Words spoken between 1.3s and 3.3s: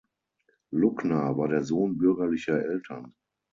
war der Sohn bürgerlicher Eltern.